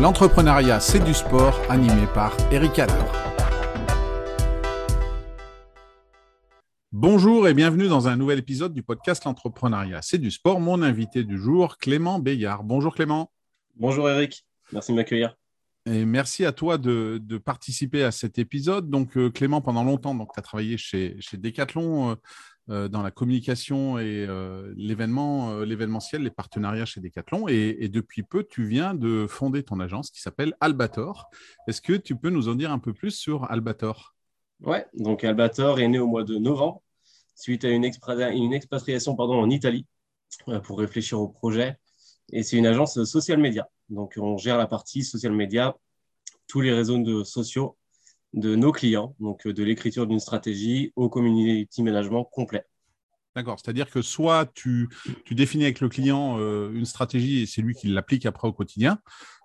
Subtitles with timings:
[0.00, 2.94] L'entrepreneuriat, c'est du sport, animé par Eric Adler.
[6.92, 10.60] Bonjour et bienvenue dans un nouvel épisode du podcast L'entrepreneuriat, c'est du sport.
[10.60, 12.62] Mon invité du jour, Clément Bayard.
[12.62, 13.32] Bonjour Clément.
[13.74, 15.36] Bonjour Eric, merci de m'accueillir.
[15.84, 18.88] Et merci à toi de, participer à cet épisode.
[18.90, 22.14] Donc, euh, Clément, pendant longtemps, tu as travaillé chez, chez Decathlon, euh,
[22.68, 27.48] dans la communication et euh, euh, l'événementiel, les partenariats chez Decathlon.
[27.48, 31.30] Et, depuis peu, tu viens de fonder ton agence qui s'appelle Albator.
[31.66, 34.14] Est-ce que tu peux nous en dire un peu plus sur Albator?
[34.60, 36.82] Ouais, donc Albator est né au mois de novembre
[37.34, 39.86] suite à une, expatriation pardon, en Italie
[40.64, 41.76] pour réfléchir au projet.
[42.32, 43.68] Et c'est une agence social media.
[43.88, 45.74] Donc, on gère la partie social media,
[46.46, 47.77] tous les réseaux de sociaux
[48.34, 52.64] de nos clients, donc euh, de l'écriture d'une stratégie au community management complet.
[53.34, 54.88] D'accord, c'est-à-dire que soit tu,
[55.30, 58.98] définis avec le client euh, une stratégie et c'est lui qui l'applique après au quotidien,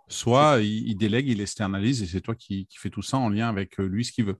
[0.07, 3.49] soit il, délègue, il externalise et c'est toi qui, qui fais tout ça en lien
[3.49, 4.39] avec euh, lui ce qu'il veut.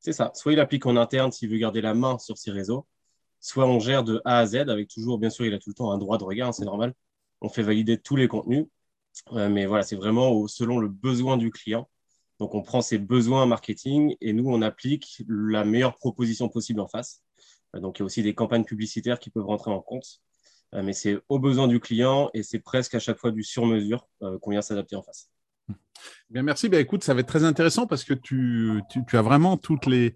[0.00, 2.86] C'est ça, soit il applique en interne s'il veut garder la main sur ses réseaux,
[3.40, 5.74] soit on gère de A à Z avec toujours, bien sûr, il a tout le
[5.74, 6.94] temps un droit de regard, c'est normal.
[7.40, 8.66] On fait valider tous les contenus,
[9.32, 11.88] mais voilà, c'est vraiment selon le besoin du client.
[12.38, 16.88] Donc, on prend ses besoins marketing et nous, on applique la meilleure proposition possible en
[16.88, 17.22] face.
[17.74, 20.20] Euh, donc, il y a aussi des campagnes publicitaires qui peuvent rentrer en compte.
[20.74, 24.06] Euh, mais c'est aux besoins du client et c'est presque à chaque fois du sur-mesure
[24.22, 25.30] euh, qu'on vient s'adapter en face.
[26.30, 26.68] Bien, merci.
[26.68, 30.14] Ben, écoute, ça va être très intéressant parce que tu, as vraiment toutes les,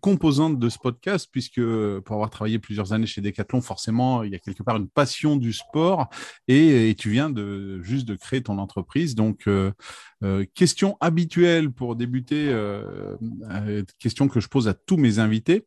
[0.00, 4.34] composantes de ce podcast, puisque pour avoir travaillé plusieurs années chez Decathlon, forcément, il y
[4.34, 6.08] a quelque part une passion du sport
[6.48, 9.14] et, tu viens de juste de créer ton entreprise.
[9.14, 9.70] Donc, euh,
[10.22, 13.16] euh, question habituelle pour débuter, euh,
[13.98, 15.66] question que je pose à tous mes invités.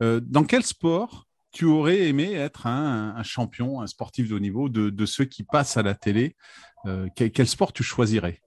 [0.00, 5.06] dans quel sport tu aurais aimé être un, champion, un sportif de haut niveau de,
[5.06, 6.34] ceux qui passent à la télé?
[7.14, 8.40] Quel sport tu choisirais?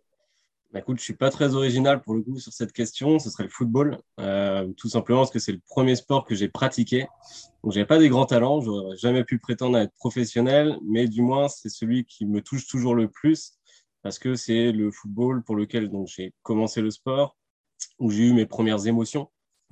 [0.71, 3.19] Bah, écoute, je suis pas très original pour le coup sur cette question.
[3.19, 6.47] Ce serait le football, euh, tout simplement parce que c'est le premier sport que j'ai
[6.47, 7.07] pratiqué.
[7.63, 11.21] Donc, j'avais pas des grands talents, j'aurais jamais pu prétendre à être professionnel, mais du
[11.21, 13.57] moins c'est celui qui me touche toujours le plus
[14.01, 17.37] parce que c'est le football pour lequel donc j'ai commencé le sport,
[17.99, 19.29] où j'ai eu mes premières émotions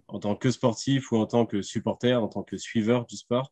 [0.07, 3.52] en tant que sportif ou en tant que supporter, en tant que suiveur du sport.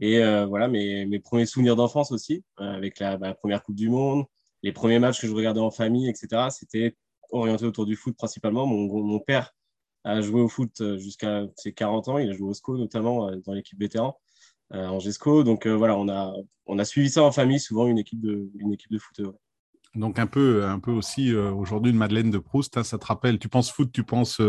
[0.00, 3.62] Et euh, voilà mes, mes, premiers souvenirs d'enfance aussi, euh, avec la, bah, la première
[3.62, 4.24] Coupe du Monde,
[4.64, 6.96] les premiers matchs que je regardais en famille, etc., c'était
[7.30, 8.66] orienté autour du foot principalement.
[8.66, 9.54] Mon, père
[10.04, 12.18] a joué au foot euh, jusqu'à ses 40 ans.
[12.18, 14.18] Il a joué au SCO notamment euh, dans l'équipe vétéran
[14.72, 15.44] euh, en GESCO.
[15.44, 16.32] Donc voilà, on a,
[16.64, 19.20] on a suivi ça en famille, souvent une équipe de, une équipe de foot.
[19.94, 23.38] Donc un peu, un peu aussi aujourd'hui une Madeleine de Proust, hein, ça te rappelle,
[23.38, 24.40] tu penses foot, tu penses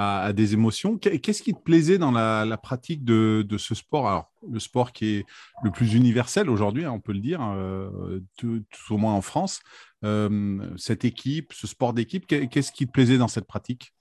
[0.00, 0.96] à, des émotions.
[0.96, 4.30] Qu'est-ce qui te plaisait dans la, pratique de, ce sport?
[4.48, 5.26] Le sport qui est
[5.64, 9.60] le plus universel aujourd'hui, hein, on peut le dire, euh, tout, au moins en France.
[10.04, 13.92] Euh, cette équipe, ce sport d'équipe, qu'est-ce qui te plaisait dans cette pratique?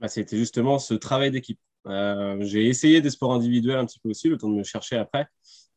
[0.00, 1.60] Bah, C'était justement ce travail d'équipe.
[1.86, 4.96] Euh, j'ai essayé des sports individuels un petit peu aussi, le temps de me chercher
[4.96, 5.26] après.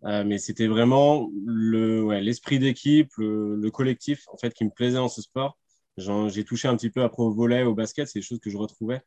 [0.04, 5.22] mais c'était vraiment l'esprit d'équipe, le, le, collectif en fait qui me plaisait dans ce
[5.22, 5.58] sport.
[5.98, 8.58] J'ai touché un petit peu après au volet, au basket, c'est des choses que je
[8.58, 9.02] retrouvais.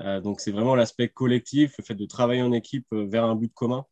[0.00, 3.36] Euh, donc, c'est vraiment l'aspect collectif, le fait de travailler en équipe euh, vers un
[3.36, 3.84] but commun,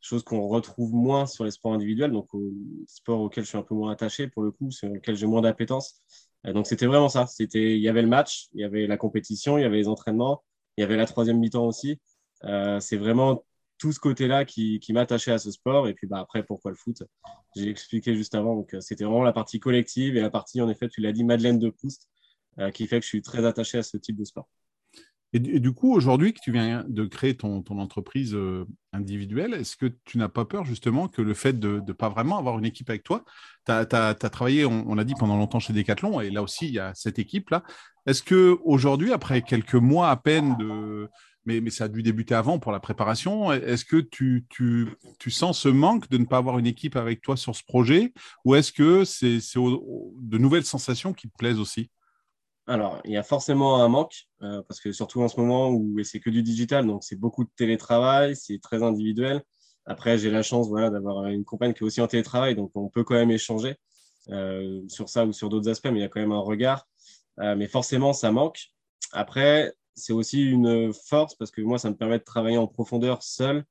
[0.00, 2.50] chose qu'on retrouve moins sur les sports individuels, donc au
[2.86, 5.42] sport auquel je suis un peu moins attaché pour le coup, sur lequel j'ai moins
[5.42, 6.00] d'appétence.
[6.46, 7.26] Euh, donc, c'était vraiment ça.
[7.38, 10.42] Il y avait le match, il y avait la compétition, il y avait les entraînements,
[10.76, 12.00] il y avait la troisième mi-temps aussi.
[12.80, 13.44] c'est vraiment
[13.78, 15.88] tout ce côté-là qui, qui m'attachait à ce sport.
[15.88, 17.02] Et puis bah, après, pourquoi le foot?
[17.56, 18.56] J'ai expliqué juste avant.
[18.56, 21.58] Donc, c'était vraiment la partie collective et la partie, en effet, tu l'as dit, Madeleine
[21.58, 22.08] de Proust,
[22.74, 24.48] qui fait que je suis très attaché à ce type de sport.
[25.32, 29.86] Et, du coup, aujourd'hui que tu viens de créer ton, entreprise euh, individuelle, est-ce que
[30.04, 32.90] tu n'as pas peur justement que le fait de ne pas vraiment avoir une équipe
[32.90, 33.24] avec toi,
[33.64, 36.80] tu as, travaillé, on, l'a dit, pendant longtemps chez Decathlon, et là aussi, il y
[36.80, 37.62] a cette équipe-là.
[38.06, 41.08] Est-ce qu'aujourd'hui, après quelques mois à peine de...
[41.46, 43.50] Mais, ça a dû débuter avant pour la préparation.
[43.52, 44.46] Est-ce que tu,
[45.28, 48.12] sens ce manque de ne pas avoir une équipe avec toi sur ce projet
[48.44, 51.90] ou est-ce que c'est de nouvelles sensations qui te plaisent aussi?
[52.70, 56.00] Alors, il y a forcément un manque, euh, parce que surtout en ce moment où
[56.04, 59.42] c'est que du digital, donc c'est beaucoup de télétravail, c'est très individuel.
[59.86, 62.88] Après, j'ai la chance voilà, d'avoir une compagne qui est aussi en télétravail, donc on
[62.88, 63.74] peut quand même échanger
[64.28, 66.86] euh, sur ça ou sur d'autres aspects, mais il y a quand même un regard.
[67.40, 68.60] Euh, mais forcément, ça manque.
[69.10, 73.24] Après, c'est aussi une force, parce que moi, ça me permet de travailler en profondeur
[73.24, 73.64] seul,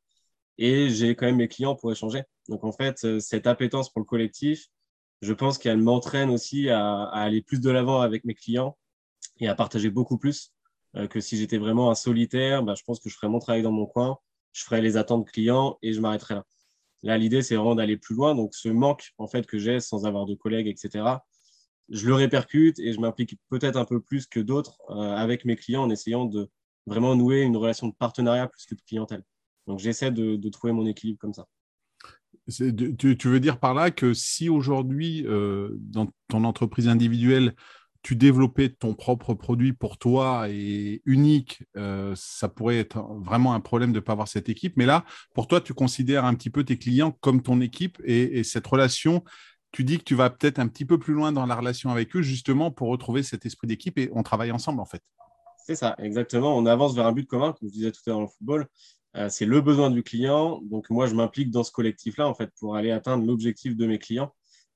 [0.58, 2.24] et j'ai quand même mes clients pour échanger.
[2.50, 4.68] Donc, en fait, cette appétence pour le collectif,
[5.22, 8.78] je pense qu'elle m'entraîne aussi à, aller plus de l'avant avec mes clients
[9.40, 10.52] et à partager beaucoup plus
[10.96, 12.64] euh, que si j'étais vraiment un solitaire.
[12.64, 14.18] Bah, je pense que je ferais mon travail dans mon coin,
[14.54, 16.46] je ferais les attentes clients et je m'arrêterais là.
[17.02, 18.36] Là, l'idée, c'est vraiment d'aller plus loin.
[18.36, 21.06] Donc, ce manque en fait que j'ai sans avoir de collègues, etc.,
[21.88, 25.82] je le répercute et je m'implique peut-être un peu plus que d'autres avec mes clients
[25.82, 26.48] en essayant de
[26.86, 29.24] vraiment nouer une relation de partenariat plus que de clientèle.
[29.66, 31.48] Donc j'essaie de, trouver mon équilibre comme ça.
[32.48, 37.56] Tu, veux dire par là que si aujourd'hui, dans ton entreprise individuelle,
[38.02, 43.60] tu développais ton propre produit pour toi et unique, euh, ça pourrait être vraiment un
[43.60, 44.74] problème de ne pas avoir cette équipe.
[44.78, 45.04] Mais là,
[45.34, 49.24] pour toi, tu considères un petit peu tes clients comme ton équipe et, cette relation,
[49.72, 52.16] tu dis que tu vas peut-être un petit peu plus loin dans la relation avec
[52.16, 55.04] eux, justement pour retrouver cet esprit d'équipe et on travaille ensemble en fait.
[55.58, 56.58] C'est ça, exactement.
[56.58, 58.68] On avance vers un but commun, comme je disais tout à l'heure dans le football.
[59.18, 60.62] Euh, c'est le besoin du client.
[60.64, 64.00] Donc moi, je m'implique dans ce collectif-là en fait pour aller atteindre l'objectif de mes
[64.00, 64.34] clients.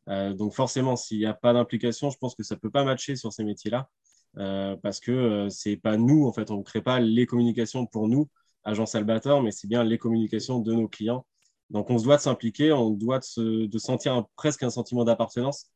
[0.09, 2.83] Euh, donc forcément, s'il n'y a pas d'implication, je pense que ça ne peut pas
[2.83, 3.89] matcher sur ces métiers-là.
[4.37, 7.25] Euh, parce que euh, ce n'est pas nous, en fait, on ne crée pas les
[7.27, 8.29] communications pour nous,
[8.63, 11.25] agence Salvator, mais c'est bien les communications de nos clients.
[11.69, 15.69] Donc on se doit de s'impliquer, on doit de, sentir presque un sentiment d'appartenance.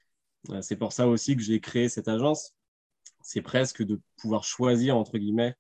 [0.61, 2.53] c'est pour ça aussi que j'ai créé cette agence.
[3.21, 5.55] C'est presque de pouvoir choisir, entre guillemets,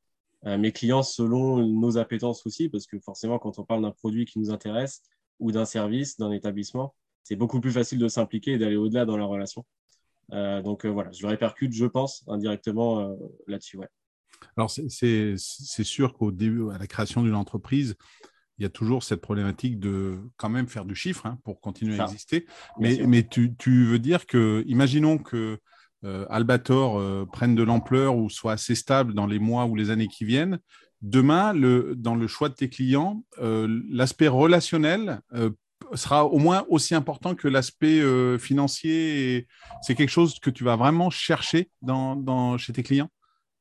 [0.45, 4.39] mes clients selon nos appétences aussi, parce que forcément, quand on parle d'un produit qui
[4.39, 5.01] nous intéresse
[5.39, 9.17] ou d'un service, d'un établissement, c'est beaucoup plus facile de s'impliquer et d'aller au-delà dans
[9.17, 9.65] la relation.
[10.33, 13.15] Euh, donc euh, voilà, je le répercute, je pense, indirectement euh,
[13.47, 13.77] là-dessus.
[13.77, 13.87] Ouais.
[14.55, 15.35] Alors c'est
[15.83, 17.95] sûr qu'au début, à la création d'une entreprise,
[18.59, 21.99] il y a toujours cette problématique de quand même faire du chiffre hein, pour continuer
[21.99, 22.45] à exister.
[22.79, 25.59] Mais, mais tu, tu, veux dire que, imaginons que
[26.29, 30.25] Albator prenne de l'ampleur ou soit assez stable dans les mois ou les années qui
[30.25, 30.59] viennent.
[31.01, 35.21] Demain, le, dans le choix de tes clients, l'aspect relationnel
[35.93, 39.47] sera au moins aussi important que l'aspect euh, financier.
[39.81, 43.09] C'est quelque chose que tu vas vraiment chercher dans, chez tes clients?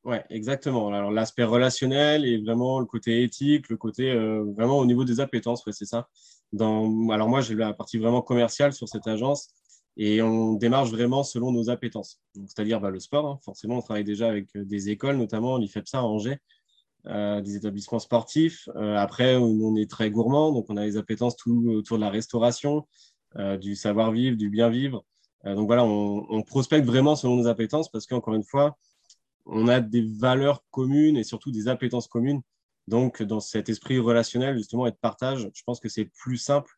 [0.03, 0.87] Oui, exactement.
[0.89, 5.19] Alors, l'aspect relationnel et vraiment le côté éthique, le côté euh, vraiment au niveau des
[5.19, 6.07] appétences, c'est ça.
[6.53, 9.49] Dans, alors, moi, j'ai la partie vraiment commerciale sur cette agence
[9.97, 12.21] et on démarche vraiment selon nos appétences.
[12.33, 13.39] C'est-à-dire bah, le sport, hein.
[13.43, 16.37] forcément, on travaille déjà avec euh, des écoles, notamment l'IFEPSA à Angers,
[17.09, 18.67] euh, des établissements sportifs.
[18.75, 22.09] Euh, après, on est très gourmand, donc on a les appétences tout autour de la
[22.09, 22.87] restauration,
[23.37, 25.05] euh, du savoir-vivre, du bien-vivre.
[25.45, 28.77] donc voilà, on, prospecte vraiment selon nos appétences parce qu'encore une fois,
[29.45, 32.41] on a des valeurs communes et surtout des appétences communes.
[32.87, 36.71] Donc, dans cet esprit relationnel, justement, et de partage, je pense que c'est plus simple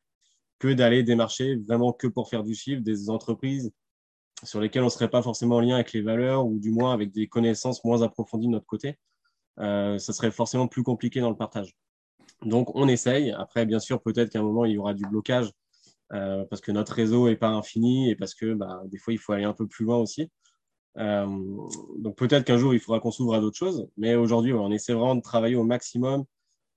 [0.60, 3.72] que d'aller démarcher vraiment que pour faire du chiffre des entreprises
[4.44, 6.94] sur lesquelles on ne serait pas forcément en lien avec les valeurs ou du moins
[6.94, 8.98] avec des connaissances moins approfondies de notre côté.
[9.62, 11.76] Euh, ça serait forcément plus compliqué dans le partage.
[12.44, 13.32] Donc, on essaye.
[13.32, 15.52] Après, bien sûr, peut-être qu'à un moment, il y aura du blocage
[16.14, 19.20] euh, parce que notre réseau n'est pas infini et parce que bah, des fois, il
[19.20, 20.30] faut aller un peu plus loin aussi.
[20.98, 21.28] Euh,
[21.98, 23.88] donc, peut-être qu'un jour, il faudra qu'on s'ouvre à d'autres choses.
[23.98, 26.26] Mais aujourd'hui, on essaie vraiment de travailler au maximum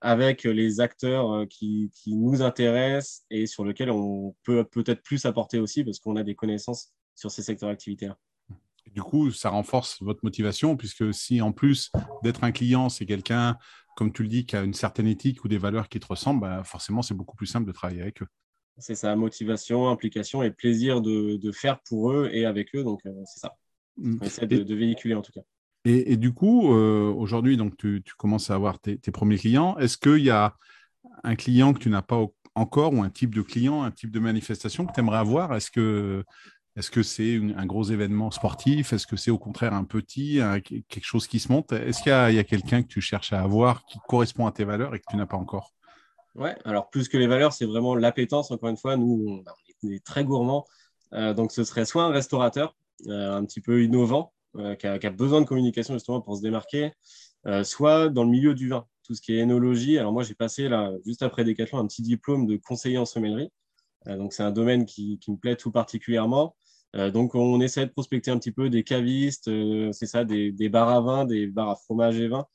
[0.00, 5.61] avec les acteurs qui, qui, nous intéressent et sur lesquels on peut peut-être plus apporter
[5.61, 8.19] aussi parce qu'on a des connaissances sur ces secteurs d'activité-là
[8.93, 11.91] du coup, ça renforce votre motivation, puisque si en plus
[12.23, 13.56] d'être un client, c'est quelqu'un,
[13.97, 16.41] comme tu le dis, qui a une certaine éthique ou des valeurs qui te ressemblent,
[16.41, 18.27] bah, forcément, c'est beaucoup plus simple de travailler avec eux.
[18.79, 22.85] C'est ça, motivation, implication et plaisir de, faire pour eux et avec eux.
[22.85, 23.55] Donc, euh, c'est ça.
[23.97, 24.19] Mm.
[24.21, 25.43] On essaie de, véhiculer en tout cas.
[25.85, 29.77] Et, du coup, euh, aujourd'hui, donc tu, commences à avoir tes, tes premiers clients.
[29.79, 30.55] Est-ce qu'il y a
[31.25, 32.25] un client que tu n'as pas
[32.55, 35.55] encore ou un type de client, un type de manifestation que tu aimerais avoir?
[35.55, 36.25] Est-ce que
[36.76, 38.93] est-ce que c'est un gros événement sportif?
[38.93, 40.41] Est-ce que c'est au contraire un petit,
[40.88, 41.72] quelque chose qui se monte?
[41.72, 44.94] Est-ce qu'il y a, quelqu'un que tu cherches à avoir qui correspond à tes valeurs
[44.94, 45.72] et que tu n'as pas encore?
[46.34, 48.50] Ouais, alors plus que les valeurs, c'est vraiment l'appétence.
[48.50, 49.43] Encore une fois, nous,
[49.82, 50.64] on est très gourmands.
[51.12, 52.74] Euh, donc, ce serait soit un restaurateur
[53.08, 56.93] euh, un petit peu innovant, euh, qui, a, besoin de communication justement pour se démarquer,
[57.64, 59.98] soit dans le milieu du vin, tout ce qui est énologie.
[59.98, 63.50] Alors, moi, j'ai passé là, juste après Decathlon, un petit diplôme de conseiller en sommellerie.
[64.06, 66.55] donc, c'est un domaine qui, me plaît tout particulièrement.
[66.94, 70.53] Euh, donc, on essaie de prospecter un petit peu des cavistes, euh, c'est ça, des,
[70.69, 72.46] bars à vin, des bars à fromage et vin.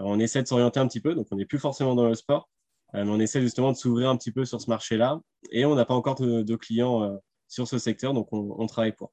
[0.00, 2.14] Euh, on essaie de s'orienter un petit peu, donc on n'est plus forcément dans le
[2.14, 2.48] sport,
[2.92, 5.20] mais on essaie justement de s'ouvrir un petit peu sur ce marché-là.
[5.52, 9.12] Et on n'a pas encore de, clients sur ce secteur, donc on, travaille pour.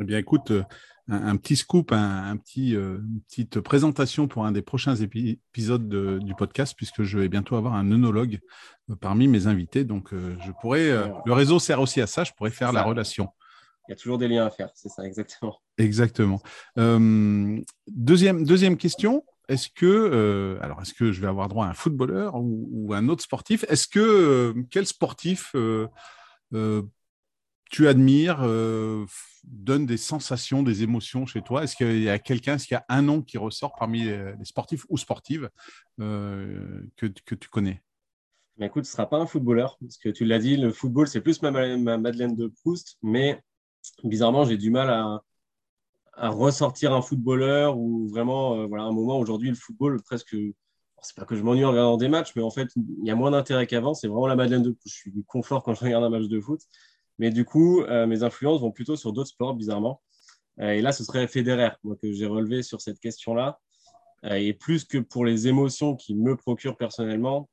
[0.00, 0.52] Eh bien, écoute,
[1.08, 6.74] un, petit scoop, un, petit, une petite présentation pour un des prochains épisodes du podcast,
[6.76, 8.40] puisque je vais bientôt avoir un œnologue
[9.00, 9.84] parmi mes invités.
[9.84, 10.90] Donc, je pourrais,
[11.24, 13.28] le réseau sert aussi à ça, je pourrais faire la relation
[13.88, 15.60] il y a toujours des liens à faire, c'est ça, exactement.
[15.78, 16.40] Exactement.
[16.78, 19.24] Euh, deuxième, deuxième question.
[19.48, 23.08] Est-ce que, euh, alors, est-ce que je vais avoir droit à un footballeur ou, un
[23.08, 23.64] autre sportif?
[23.68, 25.54] Est-ce que, euh, quel sportif
[27.70, 28.40] tu admires,
[29.44, 31.62] donne des sensations, des émotions chez toi?
[31.62, 34.34] Est-ce qu'il y a quelqu'un, est-ce qu'il y a un nom qui ressort parmi les,
[34.42, 35.48] sportifs ou sportives
[35.98, 37.82] que, que tu connais?
[38.58, 41.06] Mais écoute, ce ne sera pas un footballeur, parce que tu l'as dit, le football,
[41.08, 43.42] c'est plus ma, ma Madeleine de Proust, mais
[44.04, 45.22] bizarrement, j'ai du mal à,
[46.30, 50.34] ressortir un footballeur ou vraiment, euh, voilà, un moment aujourd'hui, le football, presque,
[51.02, 53.14] c'est pas que je m'ennuie en regardant des matchs, mais en fait, il y a
[53.14, 53.92] moins d'intérêt qu'avant.
[53.92, 54.94] C'est vraiment la Madeleine de Proust.
[54.94, 56.60] Je suis confort quand je regarde un match de foot.
[57.18, 60.02] Mais du coup, euh, mes influences vont plutôt sur d'autres sports, bizarrement.
[60.60, 63.58] Euh, et là, ce serait Federer, moi, que j'ai relevé sur cette question-là.
[64.24, 67.48] et plus que pour les émotions qu'il me procure personnellement,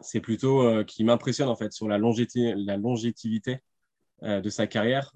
[0.00, 3.60] c'est plutôt qui m'impressionne, en fait, sur la, longévité, la longévité
[4.22, 5.12] de sa carrière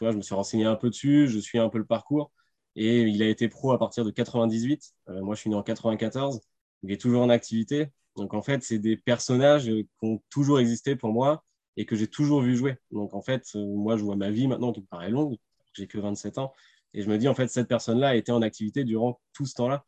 [0.00, 2.32] je me suis renseigné un peu dessus, je suis un peu le parcours.
[2.76, 4.94] Et il a été pro à partir de 98.
[5.08, 6.40] Euh, moi, je suis né en 94.
[6.82, 7.90] Il est toujours en activité.
[8.16, 11.42] Donc, en fait, c'est des personnages qui ont toujours existé pour moi
[11.76, 12.76] et que j'ai toujours vu jouer.
[12.90, 15.36] Donc, en fait, euh, moi, je vois ma vie maintenant qui me paraît longue.
[15.72, 16.52] J'ai que 27 ans.
[16.92, 19.54] Et je me dis, en fait, cette personne-là a été en activité durant tout ce
[19.54, 19.84] temps-là.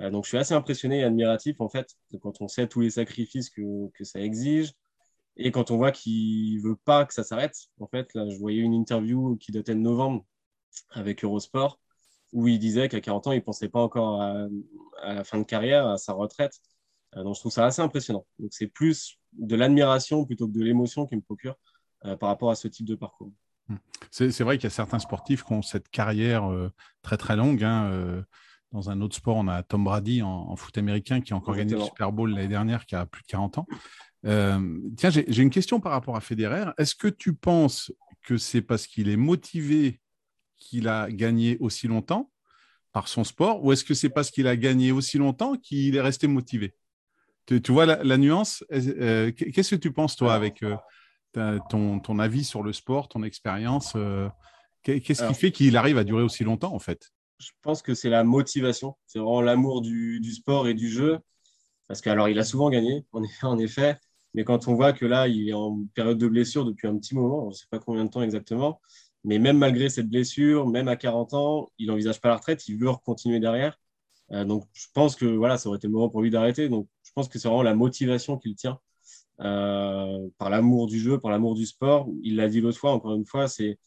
[0.00, 2.90] Euh, donc, je suis assez impressionné et admiratif, en fait, quand on sait tous les
[2.90, 4.72] sacrifices que, que ça exige,
[5.36, 8.60] et quand on voit qu'il veut pas que ça s'arrête, en fait, là, je voyais
[8.60, 10.24] une interview qui datait de novembre
[10.90, 11.80] avec Eurosport,
[12.32, 14.46] où il disait qu'à 40 ans, il pensait pas encore à,
[15.02, 16.58] la fin de carrière, à sa retraite.
[17.16, 18.26] Euh, donc, je trouve ça assez impressionnant.
[18.38, 21.56] Donc, c'est plus de l'admiration plutôt que de l'émotion qui me procure
[22.04, 23.32] euh, par rapport à ce type de parcours.
[23.70, 23.78] Hum.
[24.10, 26.70] C'est vrai qu'il y a certains sportifs qui ont cette carrière euh,
[27.02, 27.62] très très longue.
[27.64, 28.24] Hein,
[28.72, 31.74] dans un autre sport, on a Tom Brady en, foot américain qui a encore gagné
[31.74, 33.66] le Super Bowl l'année dernière, qui a plus de 40 ans.
[34.24, 36.70] Euh, tiens, j'ai une question par rapport à Federer.
[36.78, 40.00] Est-ce que tu penses que c'est parce qu'il est motivé
[40.56, 42.30] qu'il a gagné aussi longtemps
[42.92, 46.00] par son sport ou est-ce que c'est parce qu'il a gagné aussi longtemps qu'il est
[46.00, 46.74] resté motivé?
[47.46, 48.64] Tu, vois la, nuance?
[48.72, 53.22] Euh, Qu'est-ce que tu penses, toi, avec euh, ton, ton, avis sur le sport, ton
[53.24, 53.96] expérience
[54.82, 57.12] Qu'est-ce qui fait qu'il arrive à durer aussi longtemps, en fait?
[57.42, 58.96] Je pense que c'est la motivation.
[59.06, 61.18] C'est vraiment l'amour du, sport et du jeu.
[61.88, 63.04] Parce qu'alors, il a souvent gagné,
[63.42, 63.98] en effet.
[64.34, 67.14] Mais quand on voit que là, il est en période de blessure depuis un petit
[67.14, 68.80] moment, on ne sait pas combien de temps exactement,
[69.24, 72.78] mais même malgré cette blessure, même à 40 ans, il n'envisage pas la retraite, il
[72.78, 73.78] veut continuer derrière.
[74.32, 76.68] Euh, donc, je pense que voilà, ça aurait été le moment pour lui d'arrêter.
[76.68, 78.78] Donc, je pense que c'est vraiment la motivation qu'il tient
[79.40, 82.08] euh, par l'amour du jeu, par l'amour du sport.
[82.22, 83.78] Il l'a dit l'autre fois, encore une fois, c'est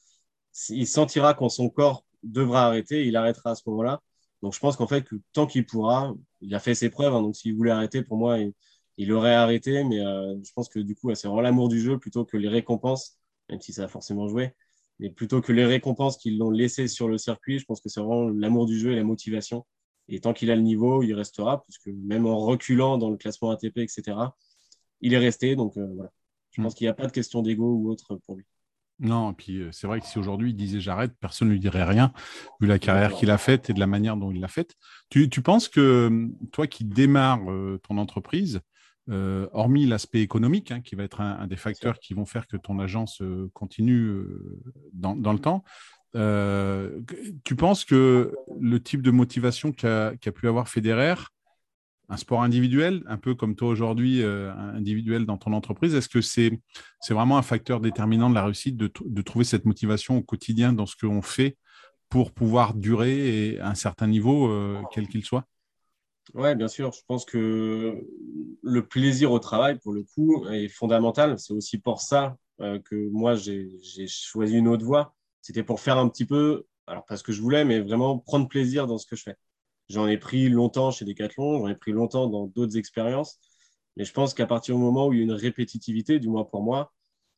[0.70, 4.02] il sentira quand son corps devra arrêter, il arrêtera à ce moment-là.
[4.42, 7.14] Donc, je pense qu'en fait, que tant qu'il pourra, il a fait ses preuves.
[7.14, 8.54] Hein, donc, s'il voulait arrêter, pour moi, il,
[8.98, 11.98] il aurait arrêté, mais euh, je pense que du coup, c'est vraiment l'amour du jeu
[12.00, 14.54] plutôt que les récompenses, même si ça a forcément joué,
[15.00, 18.00] mais plutôt que les récompenses qu'ils l'ont laissé sur le circuit, je pense que c'est
[18.00, 19.66] vraiment l'amour du jeu et la motivation.
[20.08, 23.52] Et tant qu'il a le niveau, il restera, puisque même en reculant dans le classement
[23.52, 24.18] ATP, etc.,
[25.02, 25.56] il est resté.
[25.56, 26.12] Donc euh, voilà,
[26.52, 26.78] je pense hmm.
[26.78, 28.46] qu'il n'y a pas de question d'ego ou autre pour lui.
[29.00, 31.60] Non, et puis euh, c'est vrai que si aujourd'hui il disait j'arrête, personne ne lui
[31.60, 32.14] dirait rien,
[32.62, 34.76] vu la carrière qu'il a faite et de la manière dont il l'a faite.
[35.10, 37.42] Tu, tu, penses que toi qui démarres
[37.84, 38.62] ton entreprise,
[39.12, 42.58] euh, hormis l'aspect économique, hein, qui va être un, des facteurs qui vont faire que
[42.58, 44.60] ton agence euh, continue euh,
[44.94, 45.64] dans, le temps,
[47.44, 51.16] tu penses que le type de motivation qu'a pu avoir Federer,
[52.10, 56.60] un sport individuel, un peu comme toi aujourd'hui, individuel dans ton entreprise, est-ce que c'est
[57.10, 60.96] vraiment un facteur déterminant de la réussite de, trouver cette motivation au quotidien dans ce
[60.96, 61.58] qu'on fait
[62.10, 64.52] pour pouvoir durer à un certain niveau,
[64.92, 65.46] quel qu'il soit?
[66.34, 66.92] Oui, bien sûr.
[66.92, 68.04] Je pense que
[68.64, 71.38] le plaisir au travail, pour le coup, est fondamental.
[71.40, 73.70] C'est aussi pour ça euh, que moi, j'ai
[74.08, 75.14] choisi une autre voie.
[75.42, 78.88] C'était pour faire un petit peu, alors parce que je voulais, mais vraiment prendre plaisir
[78.88, 79.36] dans ce que je fais.
[79.90, 83.40] J'en ai pris longtemps chez Decathlon, j'en ai pris longtemps dans d'autres expériences.
[83.98, 86.44] Mais je pense qu'à partir du moment où il y a une répétitivité, du moins
[86.44, 86.94] pour moi,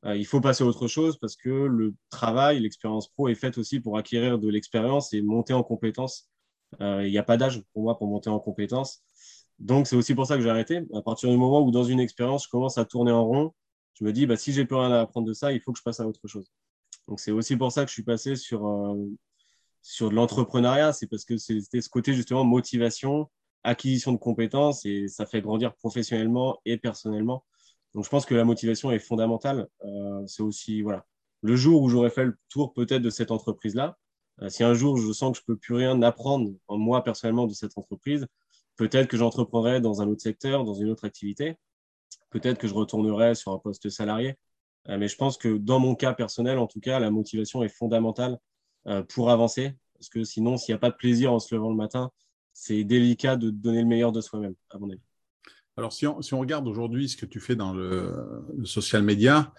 [0.06, 3.58] euh, il faut passer à autre chose parce que le travail, l'expérience pro est faite
[3.58, 6.30] aussi pour acquérir de l'expérience et monter en compétences
[6.82, 9.04] euh, il n'y a pas d'âge pour moi pour monter en compétences.
[9.60, 10.82] Donc, c'est aussi pour ça que j'ai arrêté.
[10.94, 13.54] À partir du moment où, dans une expérience, je commence à tourner en rond,
[13.94, 15.80] je me dis, bah, si j'ai plus rien à apprendre de ça, il faut que
[15.80, 16.52] je passe à autre chose.
[17.08, 18.96] Donc, c'est aussi pour ça que je suis passé sur, euh,
[19.82, 20.94] sur de l'entrepreneuriat.
[20.94, 23.30] C'est parce que c'était ce côté, justement, motivation,
[23.64, 27.46] acquisition de compétences et ça fait grandir professionnellement et personnellement.
[27.94, 29.68] Donc, je pense que la motivation est fondamentale.
[29.84, 31.06] Euh, c'est aussi, voilà,
[31.42, 33.98] le jour où j'aurais fait le tour peut-être de cette entreprise-là,
[34.42, 37.48] euh, si un jour je sens que je peux plus rien apprendre en moi personnellement
[37.48, 38.28] de cette entreprise,
[38.76, 41.58] peut-être que j'entreprendrai dans un autre secteur, dans une autre activité.
[42.30, 44.38] Peut-être que je retournerai sur un poste salarié.
[44.90, 47.70] Euh, mais je pense que dans mon cas personnel, en tout cas, la motivation est
[47.70, 48.38] fondamentale
[49.10, 49.76] pour avancer.
[49.94, 52.12] Parce que sinon, s'il n'y a pas de plaisir en se levant le matin,
[52.54, 55.07] c'est délicat de donner le meilleur de soi-même, à mon avis.
[55.78, 58.12] Alors, si on, regarde aujourd'hui ce que tu fais dans le,
[58.64, 59.54] social media,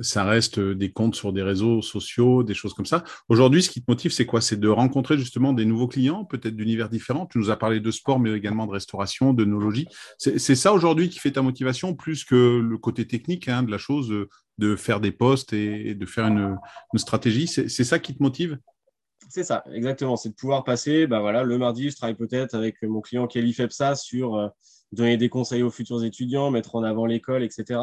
[0.00, 3.02] ça reste des comptes sur des réseaux sociaux, des choses comme ça.
[3.28, 4.40] Aujourd'hui, ce qui te motive, c'est quoi?
[4.40, 7.26] C'est de rencontrer justement des nouveaux clients, peut-être d'univers différents.
[7.26, 9.88] Tu nous as parlé de sport, mais également de restauration, de nologie.
[10.18, 13.78] C'est ça aujourd'hui qui fait ta motivation, plus que le côté technique hein, de la
[13.78, 14.12] chose,
[14.58, 16.58] de faire des posts et, de faire une,
[16.94, 17.48] stratégie.
[17.48, 18.56] C'est ça qui te motive?
[19.28, 20.14] C'est ça, exactement.
[20.14, 23.52] C'est de pouvoir passer, bah voilà, le mardi, je travaille peut-être avec mon client Kelly
[23.52, 24.48] Fepsa sur euh,
[24.92, 27.80] donner des conseils aux futurs étudiants, mettre en avant l'école, etc.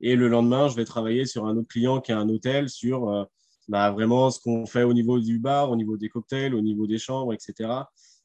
[0.00, 3.10] Et le lendemain, je vais travailler sur un autre client qui a un hôtel sur
[3.10, 3.24] euh,
[3.68, 6.86] bah, vraiment ce qu'on fait au niveau du bar, au niveau des cocktails, au niveau
[6.86, 7.70] des chambres, etc.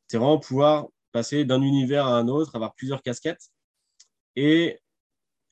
[0.08, 3.50] C'est vraiment pouvoir passer d'un univers à un autre, avoir plusieurs casquettes
[4.36, 4.80] et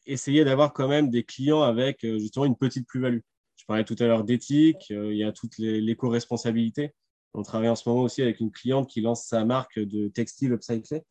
[0.05, 3.19] essayer d'avoir quand même des clients avec euh, justement une petite plus-value.
[3.55, 6.93] Je parlais tout à l'heure d'éthique, euh, il y a toutes l'éco-responsabilité.
[7.33, 10.53] On travaille en ce moment aussi avec une cliente qui lance sa marque de textile
[10.53, 11.03] upcyclé.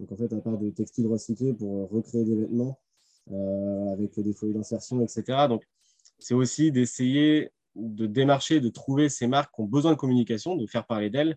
[0.00, 2.78] Donc en fait, à part de textile recyclé pour recréer des vêtements
[3.30, 5.48] euh, avec des foyers d'insertion, etc.
[5.48, 5.64] Donc
[6.18, 10.66] c'est aussi d'essayer de démarcher, de trouver ces marques qui ont besoin de communication, de
[10.66, 11.36] faire parler d'elles,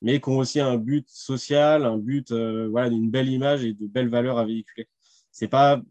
[0.00, 3.72] mais qui ont aussi un but social, un but euh, voilà, d'une belle image et
[3.74, 4.88] de belles valeurs à véhiculer.
[5.30, 5.82] C'est pas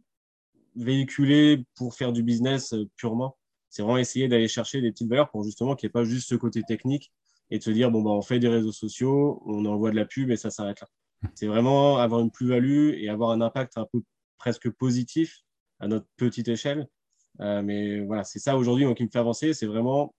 [0.75, 3.37] véhiculer pour faire du business purement,
[3.69, 6.27] c'est vraiment essayer d'aller chercher des petites valeurs pour justement qu'il n'y ait pas juste
[6.29, 7.11] ce côté technique
[7.49, 10.05] et de se dire, bon, bah, on fait des réseaux sociaux, on envoie de la
[10.05, 10.87] pub et ça s'arrête là.
[11.35, 14.01] C'est vraiment avoir une plus-value et avoir un impact un peu
[14.37, 15.41] presque positif
[15.79, 16.87] à notre petite échelle.
[17.39, 19.53] Euh, mais voilà, c'est ça aujourd'hui qui me fait avancer.
[19.53, 20.15] C'est vraiment,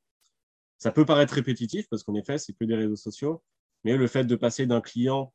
[0.79, 3.43] ça peut paraître répétitif parce qu'en effet, c'est que des réseaux sociaux,
[3.85, 5.33] mais le fait de passer d'un client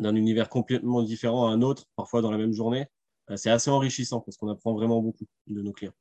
[0.00, 2.86] d'un univers complètement différent à un autre, parfois dans la même journée,
[3.30, 5.92] euh, c'est assez enrichissant parce qu'on apprend vraiment beaucoup de nos clients.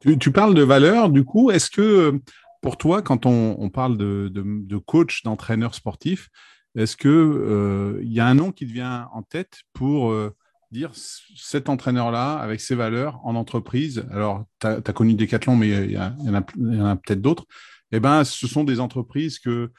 [0.00, 2.20] Tu, parles de valeur, du coup, est-ce que
[2.62, 6.30] pour toi, quand on, parle de, coach, d'entraîneur sportif,
[6.76, 10.34] est-ce qu'il euh, y a un nom qui te vient en tête pour euh,
[10.70, 14.06] dire cet entraîneur-là, avec ses valeurs en entreprise?
[14.10, 17.46] Alors, tu as, connu Decathlon, mais il y, en a, peut-être d'autres.
[17.92, 19.72] Eh ben, ce sont des entreprises que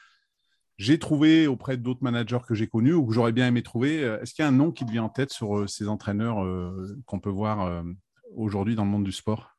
[0.76, 4.00] j'ai trouvées auprès d'autres managers que j'ai connus ou que j'aurais bien aimé trouver.
[4.20, 6.44] Est-ce qu'il y a un nom qui te vient en tête sur euh, ces entraîneurs
[7.06, 7.84] qu'on peut voir
[8.34, 9.56] aujourd'hui dans le monde du sport?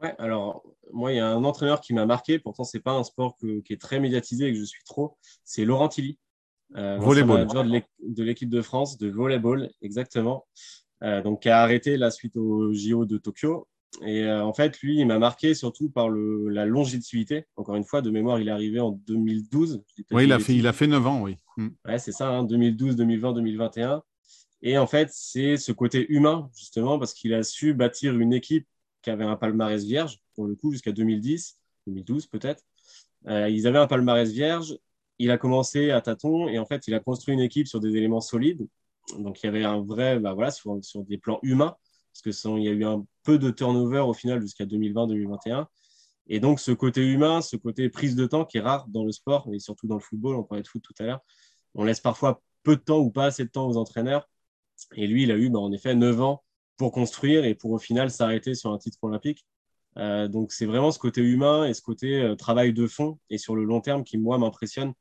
[0.00, 2.92] Ouais, alors moi, il y a un entraîneur qui m'a marqué, pourtant, ce n'est pas
[2.92, 6.18] un sport qui est très médiatisé et que je suis trop, c'est Laurent Tilly.
[6.76, 7.46] Euh, volleyball.
[7.46, 10.46] de l'équipe de France de volleyball, exactement.
[11.02, 13.66] Euh, donc, qui a arrêté la suite au JO de Tokyo.
[14.04, 17.46] Et euh, en fait, lui, il m'a marqué surtout par le, la longévité.
[17.56, 19.82] Encore une fois, de mémoire, il est arrivé en 2012.
[20.12, 21.36] Oui, il a, fait, il a fait 9 ans, oui.
[21.56, 21.68] Mm.
[21.86, 24.02] Ouais, c'est ça, 2012, 2020, 2021.
[24.62, 28.66] Et en fait, c'est ce côté humain, justement, parce qu'il a su bâtir une équipe
[29.02, 32.62] qui avait un palmarès vierge, pour le coup, jusqu'à 2010, 2012 peut-être.
[33.26, 34.76] Euh, ils avaient un palmarès vierge.
[35.20, 37.94] Il a commencé à tâtons et en fait, il a construit une équipe sur des
[37.94, 38.66] éléments solides.
[39.18, 41.76] Donc, il y avait un vrai, bah, voilà, sur, des plans humains,
[42.12, 45.66] parce que il y a eu un peu de turnover au final jusqu'à 2020-2021.
[46.28, 49.12] Et donc, ce côté humain, ce côté prise de temps qui est rare dans le
[49.12, 51.20] sport, et surtout dans le football, on parlait de foot tout à l'heure,
[51.74, 54.26] on laisse parfois peu de temps ou pas assez de temps aux entraîneurs.
[54.96, 56.42] Et lui, il a eu bah, en effet 9 ans
[56.78, 59.44] pour construire et pour au final s'arrêter sur un titre olympique.
[59.98, 63.38] Euh, donc c'est vraiment ce côté humain et ce côté euh, travail de fond et
[63.38, 64.94] sur le long terme qui moi m'impressionne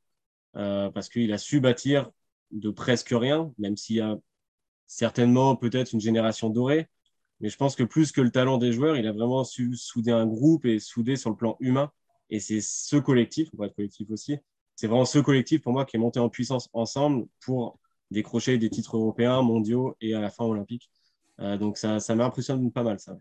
[0.56, 2.10] euh, parce qu'il a su bâtir
[2.52, 4.18] de presque rien, même s'il y a
[4.88, 6.88] certainement peut-être une génération dorée.
[7.42, 10.12] Mais je pense que plus que le talent des joueurs, il a vraiment su souder
[10.12, 11.92] un groupe et souder sur le plan humain.
[12.30, 14.38] Et c'est ce collectif, va être collectif aussi,
[14.76, 17.80] c'est vraiment ce collectif pour moi qui est monté en puissance ensemble pour
[18.12, 20.90] décrocher des titres européens, mondiaux et à la fin olympiques.
[21.40, 23.18] Euh, donc ça, ça m'impressionne pas mal, ça.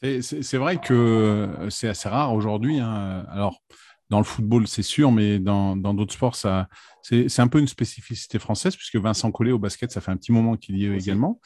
[0.00, 2.78] C'est vrai que c'est assez rare aujourd'hui.
[2.78, 3.26] Hein.
[3.30, 3.62] Alors,
[4.10, 8.76] dans le football, c'est sûr, mais dans d'autres sports, c'est un peu une spécificité française,
[8.76, 11.40] puisque Vincent Collet au basket, ça fait un petit moment qu'il y est également.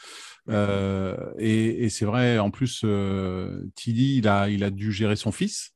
[0.49, 5.33] Euh, et, c'est vrai, en plus, euh, Tilly, il a, il a dû gérer son
[5.33, 5.73] fils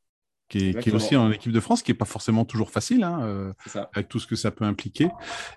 [0.49, 3.53] qui est, aussi en équipe de France, qui n'est pas forcément toujours facile, hein, euh,
[3.95, 5.09] avec tout ce que ça peut impliquer.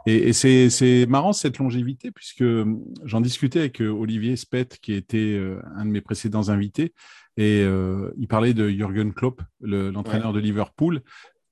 [0.05, 5.17] Et, c'est marrant cette longévité, puisque hum, j'en discutais avec euh, Olivier Spett, qui était
[5.17, 6.93] euh, un de mes précédents invités,
[7.37, 11.01] et il parlait de Jürgen Klopp, l'entraîneur de Liverpool.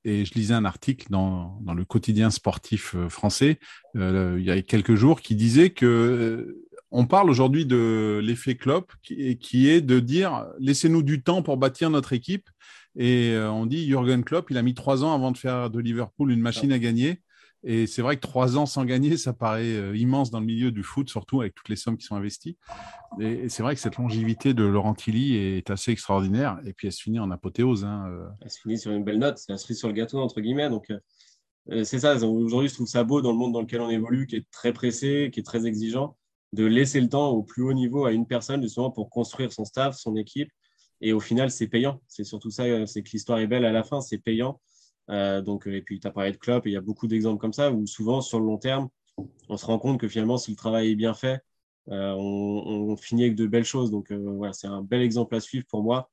[0.04, 3.58] Et je lisais un article dans, dans le quotidien sportif français
[3.96, 9.38] il y a quelques jours qui disait que on parle aujourd'hui de l'effet Klopp, qui,
[9.38, 12.50] qui est de dire laissez-nous du temps pour bâtir notre équipe
[12.98, 15.80] et euh, on dit Jürgen Klopp, il a mis trois ans avant de faire de
[15.80, 17.22] Liverpool une machine à gagner.
[17.64, 20.72] Et c'est vrai que trois ans sans gagner, ça paraît euh, immense dans le milieu
[20.72, 22.58] du foot, surtout avec toutes les sommes qui sont investies.
[23.20, 26.60] Et, c'est vrai que cette longévité de Laurent Tilly est assez extraordinaire.
[26.66, 27.86] Et puis elle se finit en apothéose.
[27.86, 28.28] Hein, euh.
[28.42, 30.70] Elle se finit sur une belle note, c'est la cerise sur le gâteau, entre guillemets.
[30.70, 30.92] Donc
[31.84, 34.38] c'est ça, aujourd'hui je trouve ça beau dans le monde dans lequel on évolue, qui
[34.38, 36.16] est très pressé, qui est très exigeant,
[36.54, 39.66] de laisser le temps au plus haut niveau à une personne justement pour construire son
[39.66, 40.50] staff, son équipe,
[41.02, 42.02] et au final, c'est payant.
[42.08, 44.60] C'est surtout ça, euh, c'est que l'histoire est belle à la fin, c'est payant.
[45.10, 47.08] Euh, donc, euh, et puis, tu as parlé de Klopp, et il y a beaucoup
[47.08, 48.90] d'exemples comme ça où souvent, sur le long terme,
[49.50, 51.42] on se rend compte que finalement, si le travail est bien fait,
[51.88, 53.92] on, finit avec de belles choses.
[53.92, 56.10] Donc, voilà, c'est un bel exemple à suivre pour moi.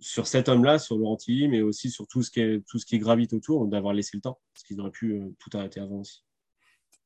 [0.00, 2.86] sur cet homme-là, sur Laurent Tilly, mais aussi sur tout ce qui, est, tout ce
[2.86, 6.24] qui gravite autour, d'avoir laissé le temps, parce qu'ils auraient pu tout arrêter avant aussi.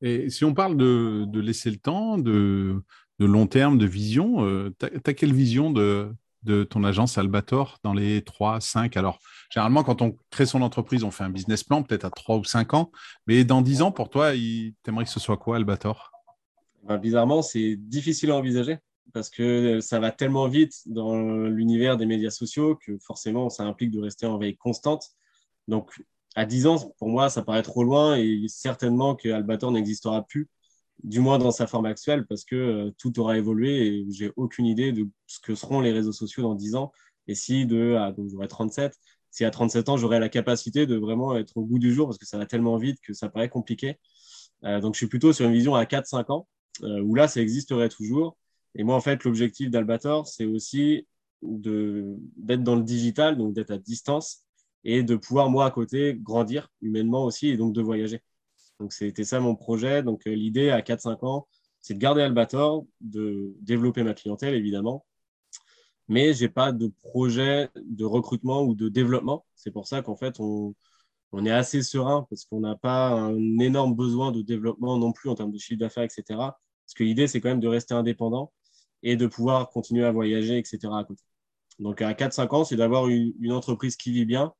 [0.01, 2.83] Et si on parle de, laisser le temps, de,
[3.19, 6.11] long terme, de vision, tu as, quelle vision de,
[6.47, 9.19] de ton agence Albator dans les 3, 5 Alors,
[9.51, 12.45] généralement, quand on crée son entreprise, on fait un business plan, peut-être à 3 ou
[12.45, 12.91] 5 ans.
[13.27, 16.13] Mais dans 10 ans, pour toi, tu aimerais que ce soit quoi, Albator?
[16.85, 18.79] Ben, Bizarrement, c'est difficile à envisager
[19.13, 23.91] parce que ça va tellement vite dans l'univers des médias sociaux que forcément, ça implique
[23.91, 25.05] de rester en veille constante.
[25.69, 25.91] Donc,
[26.35, 30.49] à 10 ans, pour moi, ça paraît trop loin et certainement que Albator n'existera plus
[31.03, 34.67] du moins dans sa forme actuelle, parce que euh, tout aura évolué et j'ai aucune
[34.67, 36.93] idée de ce que seront les réseaux sociaux dans 10 ans.
[37.29, 38.95] Et si de, ah, donc j'aurai 37,
[39.31, 42.19] si à 37 ans, j'aurai la capacité de vraiment être au bout du jour, parce
[42.19, 43.99] que ça va tellement vite que ça paraît compliqué.
[44.65, 46.49] Euh, donc je suis plutôt sur une vision à 4-5 ans,
[46.83, 48.37] euh, où là, ça existerait toujours.
[48.75, 51.07] Et moi, en fait, l'objectif d'Albator, c'est aussi
[51.43, 54.45] d'être dans le digital, donc d'être à distance,
[54.85, 58.23] et de pouvoir, moi, à côté, grandir humainement aussi, et donc de voyager.
[58.81, 60.03] Donc, c'était ça mon projet.
[60.03, 61.49] Donc, euh, l'idée à 4-5 ans,
[61.81, 65.07] c'est de garder Albator, de développer ma clientèle, évidemment.
[66.09, 69.47] Mais je n'ai pas de projet de recrutement ou de développement.
[69.55, 70.75] C'est pour ça qu'en fait, on,
[71.45, 75.35] est assez serein parce qu'on n'a pas un énorme besoin de développement non plus en
[75.35, 76.25] termes de chiffre d'affaires, etc.
[76.29, 78.53] Parce que l'idée, c'est quand même de rester indépendant
[79.03, 80.79] et de pouvoir continuer à voyager, etc.
[80.93, 81.23] à côté.
[81.79, 84.55] Donc, à 4-5 ans, c'est d'avoir une, entreprise qui vit bien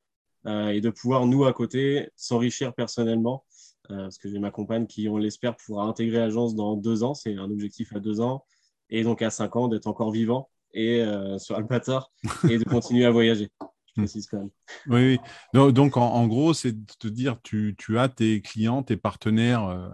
[0.45, 3.43] euh, et de pouvoir, nous, à côté, s'enrichir personnellement
[3.87, 7.13] parce que j'ai ma compagne qui, on l'espère, pourra intégrer l'agence dans deux ans.
[7.13, 8.45] C'est un objectif à deux ans.
[8.89, 12.11] Et donc à cinq ans, d'être encore vivant et euh, sur Albator
[12.49, 13.49] et de continuer à voyager.
[13.59, 14.49] Je précise quand même.
[14.87, 15.19] Oui,
[15.53, 15.73] oui.
[15.73, 19.89] Donc, en, gros, c'est de te dire, tu, tu, as tes clients, tes partenaires euh,